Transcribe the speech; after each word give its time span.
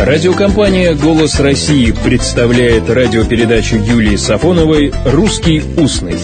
Радиокомпания 0.00 0.94
«Голос 0.94 1.38
России» 1.40 1.90
представляет 1.90 2.88
радиопередачу 2.88 3.76
Юлии 3.76 4.16
Сафоновой 4.16 4.94
«Русский 5.04 5.62
устный». 5.76 6.16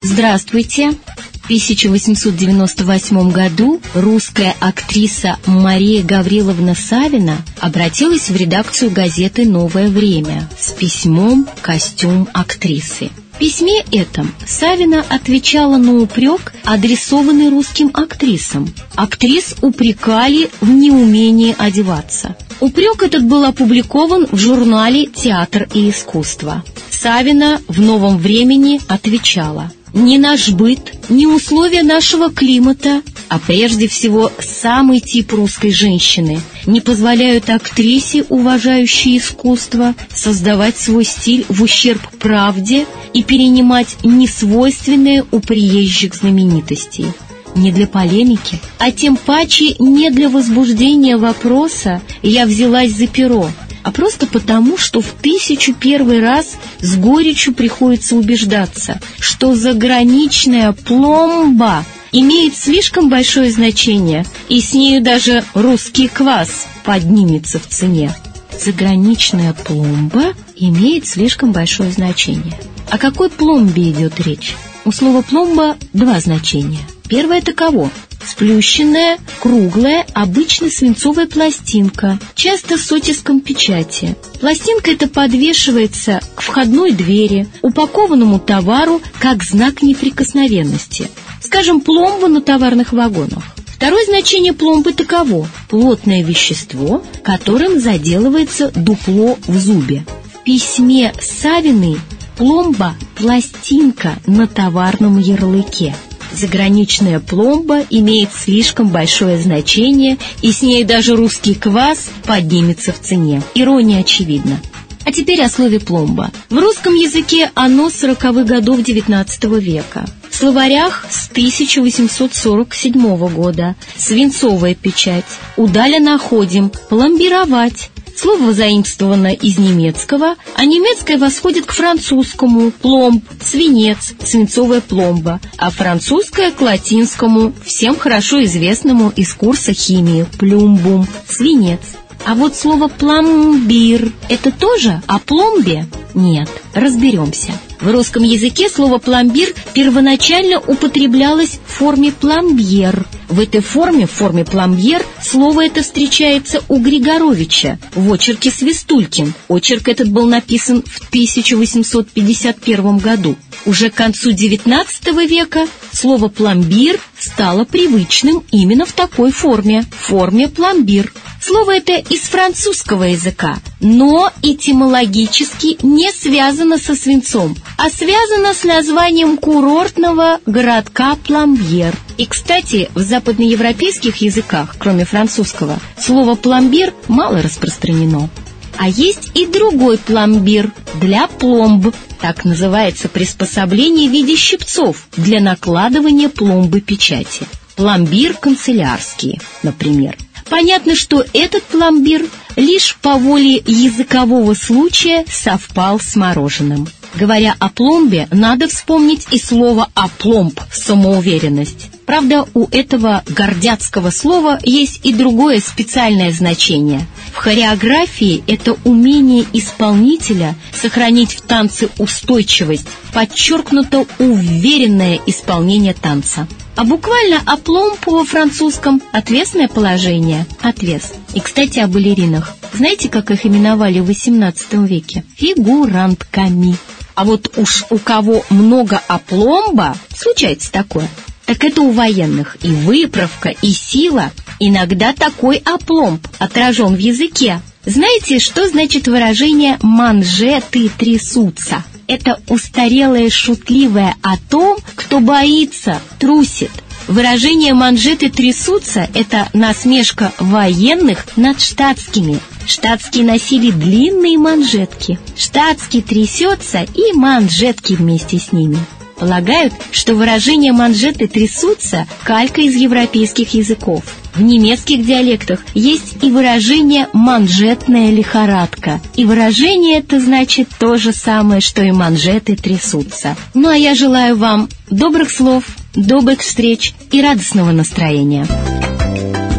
Здравствуйте! 0.00 0.92
В 0.92 1.46
1898 1.46 3.32
году 3.32 3.80
русская 3.94 4.54
актриса 4.60 5.38
Мария 5.44 6.04
Гавриловна 6.04 6.76
Савина 6.76 7.38
обратилась 7.58 8.30
в 8.30 8.36
редакцию 8.36 8.92
газеты 8.92 9.44
«Новое 9.44 9.88
время» 9.88 10.48
с 10.56 10.70
письмом 10.70 11.48
«Костюм 11.62 12.28
актрисы». 12.32 13.10
Письме 13.40 13.82
этом 13.90 14.34
Савина 14.46 15.02
отвечала 15.08 15.78
на 15.78 15.96
упрек, 15.96 16.52
адресованный 16.62 17.48
русским 17.48 17.90
актрисам. 17.94 18.68
Актрис 18.96 19.56
упрекали 19.62 20.50
в 20.60 20.68
неумении 20.68 21.56
одеваться. 21.58 22.36
Упрек 22.60 23.02
этот 23.02 23.24
был 23.24 23.44
опубликован 23.44 24.26
в 24.30 24.36
журнале 24.36 25.06
«Театр 25.06 25.66
и 25.72 25.88
искусство». 25.88 26.62
Савина 26.90 27.62
в 27.66 27.80
«Новом 27.80 28.18
времени» 28.18 28.78
отвечала– 28.88 29.72
ни 29.92 30.18
наш 30.18 30.50
быт, 30.50 30.92
ни 31.08 31.26
условия 31.26 31.82
нашего 31.82 32.30
климата, 32.30 33.02
а 33.30 33.38
прежде 33.38 33.86
всего 33.86 34.30
самый 34.40 34.98
тип 34.98 35.32
русской 35.32 35.70
женщины 35.70 36.40
не 36.66 36.80
позволяют 36.80 37.48
актрисе, 37.48 38.24
уважающей 38.28 39.18
искусство, 39.18 39.94
создавать 40.12 40.76
свой 40.76 41.04
стиль 41.04 41.46
в 41.48 41.62
ущерб 41.62 42.02
правде 42.18 42.86
и 43.14 43.22
перенимать 43.22 43.96
несвойственное 44.02 45.24
у 45.30 45.38
приезжих 45.38 46.16
знаменитостей. 46.16 47.06
Не 47.54 47.70
для 47.70 47.86
полемики, 47.86 48.58
а 48.78 48.90
тем 48.90 49.16
паче 49.16 49.76
не 49.78 50.10
для 50.10 50.28
возбуждения 50.28 51.16
вопроса 51.16 52.02
я 52.22 52.46
взялась 52.46 52.92
за 52.92 53.06
перо, 53.06 53.48
а 53.84 53.92
просто 53.92 54.26
потому, 54.26 54.76
что 54.76 55.00
в 55.00 55.12
тысячу 55.22 55.72
первый 55.72 56.20
раз 56.20 56.56
с 56.80 56.96
горечью 56.96 57.54
приходится 57.54 58.16
убеждаться, 58.16 59.00
что 59.20 59.54
заграничная 59.54 60.72
пломба 60.72 61.84
имеет 62.12 62.56
слишком 62.56 63.08
большое 63.08 63.50
значение, 63.50 64.24
и 64.48 64.60
с 64.60 64.72
нею 64.74 65.02
даже 65.02 65.44
русский 65.54 66.08
квас 66.08 66.66
поднимется 66.84 67.58
в 67.58 67.66
цене. 67.66 68.14
Заграничная 68.58 69.52
пломба 69.52 70.34
имеет 70.56 71.06
слишком 71.06 71.52
большое 71.52 71.90
значение. 71.90 72.58
О 72.90 72.98
какой 72.98 73.30
пломбе 73.30 73.90
идет 73.90 74.20
речь? 74.20 74.56
У 74.84 74.92
слова 74.92 75.22
«пломба» 75.22 75.76
два 75.92 76.18
значения. 76.20 76.80
Первое 77.08 77.40
таково 77.40 77.90
Сплющенная, 78.24 79.18
круглая, 79.40 80.06
обычно 80.12 80.68
свинцовая 80.68 81.26
пластинка, 81.26 82.18
часто 82.34 82.76
с 82.76 82.92
оттиском 82.92 83.40
печати. 83.40 84.16
Пластинка 84.40 84.90
эта 84.90 85.08
подвешивается 85.08 86.20
к 86.34 86.42
входной 86.42 86.92
двери, 86.92 87.48
упакованному 87.62 88.38
товару 88.38 89.00
как 89.18 89.42
знак 89.42 89.82
неприкосновенности. 89.82 91.10
Скажем, 91.50 91.80
пломба 91.80 92.28
на 92.28 92.40
товарных 92.40 92.92
вагонах. 92.92 93.42
Второе 93.66 94.04
значение 94.04 94.52
пломбы 94.52 94.92
таково– 94.92 95.48
плотное 95.68 96.22
вещество, 96.22 97.02
которым 97.24 97.80
заделывается 97.80 98.70
дупло 98.70 99.36
в 99.48 99.58
зубе. 99.58 100.06
В 100.32 100.44
письме 100.44 101.12
Савиной 101.20 101.96
пломба– 102.36 102.94
пластинка 103.16 104.12
на 104.28 104.46
товарном 104.46 105.18
ярлыке– 105.18 105.96
Заграничная 106.32 107.18
пломба 107.18 107.84
имеет 107.90 108.28
слишком 108.32 108.90
большое 108.90 109.36
значение, 109.36 110.18
и 110.42 110.52
с 110.52 110.62
ней 110.62 110.84
даже 110.84 111.16
русский 111.16 111.54
квас 111.54 112.08
поднимется 112.24 112.92
в 112.92 113.00
цене. 113.00 113.42
Ирония 113.56 114.02
очевидна. 114.02 114.60
А 115.04 115.10
теперь 115.10 115.42
о 115.42 115.48
слове 115.48 115.80
«пломба». 115.80 116.30
В 116.48 116.56
русском 116.56 116.94
языке 116.94 117.50
оно 117.56 117.90
с 117.90 118.04
40-х 118.04 118.44
годов 118.44 118.78
XIX 118.78 119.58
века. 119.58 120.06
Словарях 120.40 121.04
с 121.10 121.28
1847 121.32 123.28
года. 123.28 123.76
Свинцовая 123.94 124.74
печать. 124.74 125.26
Удали 125.58 125.98
находим. 125.98 126.70
Пломбировать. 126.88 127.90
Слово 128.16 128.54
заимствовано 128.54 129.34
из 129.34 129.58
немецкого, 129.58 130.36
а 130.54 130.64
немецкое 130.64 131.18
восходит 131.18 131.66
к 131.66 131.72
французскому 131.72 132.70
пломб, 132.70 133.22
свинец, 133.42 134.14
свинцовая 134.24 134.80
пломба, 134.80 135.40
а 135.58 135.70
французское 135.70 136.52
к 136.52 136.60
латинскому, 136.62 137.52
всем 137.62 137.98
хорошо 137.98 138.42
известному 138.44 139.12
из 139.14 139.34
курса 139.34 139.74
химии, 139.74 140.24
плюмбум, 140.38 141.06
свинец. 141.28 141.80
А 142.24 142.34
вот 142.34 142.56
слово 142.56 142.88
пломбир– 142.88 144.10
это 144.30 144.50
тоже 144.52 145.02
о 145.06 145.18
пломбе? 145.18 145.86
Нет, 146.14 146.48
разберемся. 146.72 147.52
В 147.80 147.90
русском 147.90 148.22
языке 148.22 148.68
слово 148.68 148.98
«пломбир» 148.98 149.54
первоначально 149.72 150.60
употреблялось 150.60 151.58
в 151.66 151.72
форме 151.72 152.12
«пломбьер». 152.12 153.06
В 153.30 153.40
этой 153.40 153.62
форме, 153.62 154.06
в 154.06 154.10
форме 154.10 154.44
«пломбьер», 154.44 155.02
слово 155.22 155.64
это 155.64 155.82
встречается 155.82 156.62
у 156.68 156.78
Григоровича 156.78 157.78
в 157.94 158.12
очерке 158.12 158.50
«Свистулькин». 158.50 159.32
Очерк 159.48 159.88
этот 159.88 160.10
был 160.10 160.26
написан 160.26 160.82
в 160.82 161.08
1851 161.08 162.98
году. 162.98 163.36
Уже 163.64 163.88
к 163.88 163.94
концу 163.94 164.32
XIX 164.32 165.26
века 165.26 165.66
слово 165.90 166.28
«пломбир» 166.28 167.00
стало 167.18 167.64
привычным 167.64 168.42
именно 168.50 168.84
в 168.84 168.92
такой 168.92 169.32
форме, 169.32 169.86
форме 169.90 170.48
«пломбир». 170.48 171.14
Слово 171.40 171.76
это 171.76 171.94
из 171.94 172.20
французского 172.20 173.04
языка, 173.04 173.58
но 173.80 174.30
этимологически 174.42 175.78
не 175.82 176.10
связано 176.12 176.78
со 176.78 176.94
свинцом, 176.94 177.56
а 177.76 177.88
связано 177.90 178.54
с 178.54 178.64
названием 178.64 179.36
курортного 179.36 180.40
городка 180.46 181.16
Пламбьер. 181.26 181.96
И, 182.18 182.26
кстати, 182.26 182.90
в 182.94 183.00
западноевропейских 183.00 184.16
языках, 184.16 184.76
кроме 184.78 185.04
французского, 185.04 185.78
слово 185.98 186.34
«пломбир» 186.34 186.92
мало 187.08 187.42
распространено. 187.42 188.28
А 188.76 188.88
есть 188.88 189.30
и 189.34 189.46
другой 189.46 189.98
пломбир 189.98 190.72
для 191.00 191.26
пломб. 191.26 191.94
Так 192.20 192.44
называется 192.44 193.08
приспособление 193.08 194.08
в 194.08 194.12
виде 194.12 194.36
щипцов 194.36 195.06
для 195.16 195.40
накладывания 195.40 196.28
пломбы 196.28 196.80
печати. 196.80 197.46
Пломбир 197.76 198.34
канцелярский, 198.34 199.40
например– 199.62 200.16
Понятно, 200.50 200.96
что 200.96 201.24
этот 201.32 201.62
пломбир 201.62 202.26
лишь 202.56 202.96
по 203.00 203.14
воле 203.14 203.62
языкового 203.64 204.54
случая 204.54 205.24
совпал 205.30 206.00
с 206.00 206.16
мороженым. 206.16 206.88
Говоря 207.14 207.54
о 207.58 207.68
пломбе, 207.70 208.28
надо 208.30 208.68
вспомнить 208.68 209.26
и 209.30 209.38
слово 209.38 209.88
«опломб»— 209.94 210.60
самоуверенность. 210.72 211.90
Правда, 212.04 212.46
у 212.54 212.66
этого 212.70 213.22
гордяцкого 213.28 214.10
слова 214.10 214.58
есть 214.62 215.00
и 215.04 215.12
другое 215.12 215.60
специальное 215.60 216.32
значение. 216.32 217.06
Хореографии 217.40 218.44
это 218.46 218.76
умение 218.84 219.46
исполнителя 219.54 220.56
сохранить 220.74 221.32
в 221.32 221.40
танце 221.40 221.88
устойчивость, 221.96 222.86
подчеркнуто 223.14 224.04
уверенное 224.18 225.18
исполнение 225.24 225.94
танца. 225.94 226.46
А 226.76 226.84
буквально 226.84 227.40
опломб 227.46 227.96
во 228.04 228.26
французском– 228.26 229.00
отвесное 229.12 229.68
положение, 229.68 230.44
отвес. 230.60 231.14
И, 231.32 231.40
кстати, 231.40 231.78
о 231.78 231.88
балеринах. 231.88 232.54
Знаете, 232.74 233.08
как 233.08 233.30
их 233.30 233.46
именовали 233.46 234.00
в 234.00 234.10
XVIII 234.10 234.86
веке? 234.86 235.24
Фигурантками. 235.34 236.76
А 237.14 237.24
вот 237.24 237.56
уж 237.56 237.86
у 237.88 237.96
кого 237.96 238.44
много 238.50 239.00
опломба, 239.08 239.96
случается 240.14 240.70
такое, 240.70 241.08
так 241.46 241.64
это 241.64 241.80
у 241.80 241.90
военных 241.90 242.58
и 242.62 242.68
выправка, 242.68 243.48
и 243.48 243.70
сила. 243.70 244.30
Иногда 244.60 245.12
такой 245.12 245.56
опломб 245.56 246.24
отражен 246.38 246.94
в 246.94 246.98
языке. 246.98 247.60
Знаете, 247.84 248.38
что 248.38 248.68
значит 248.68 249.08
выражение 249.08 249.78
«манжеты 249.82 250.88
трясутся»? 250.90 251.82
это 252.10 252.40
устарелое 252.48 253.30
шутливое 253.30 254.16
о 254.20 254.36
том, 254.36 254.78
кто 254.96 255.20
боится, 255.20 256.00
трусит. 256.18 256.72
Выражение 257.06 257.72
«манжеты 257.72 258.30
трясутся»— 258.30 259.08
это 259.14 259.48
насмешка 259.52 260.32
военных 260.40 261.24
над 261.36 261.60
штатскими. 261.60 262.40
Штатские 262.66 263.24
носили 263.24 263.70
длинные 263.70 264.38
манжетки. 264.38 265.20
Штатский 265.36 266.02
трясется 266.02 266.82
и 266.82 267.12
манжетки 267.12 267.92
вместе 267.92 268.40
с 268.40 268.50
ними. 268.50 268.78
Полагают, 269.16 269.72
что 269.92 270.14
выражение 270.14 270.72
«манжеты 270.72 271.28
трясутся»— 271.28 272.08
калька 272.24 272.60
из 272.60 272.74
европейских 272.74 273.54
языков. 273.54 274.02
В 274.34 274.42
немецких 274.42 275.04
диалектах 275.04 275.60
есть 275.74 276.22
и 276.22 276.30
выражение 276.30 277.08
«манжетная 277.12 278.10
лихорадка». 278.10 279.00
И 279.16 279.24
выражение 279.24 279.98
это 279.98 280.20
значит 280.20 280.68
то 280.78 280.96
же 280.96 281.12
самое, 281.12 281.60
что 281.60 281.82
и 281.82 281.90
манжеты 281.90 282.56
трясутся. 282.56 283.36
Ну 283.54 283.68
а 283.68 283.76
я 283.76 283.94
желаю 283.94 284.36
вам 284.36 284.68
добрых 284.88 285.30
слов, 285.30 285.64
добрых 285.94 286.40
встреч 286.40 286.94
и 287.10 287.20
радостного 287.20 287.72
настроения. 287.72 288.46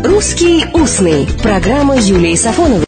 «Русский 0.03 0.65
устный». 0.73 1.27
Программа 1.43 1.95
Юлии 1.97 2.35
Сафоновой. 2.35 2.79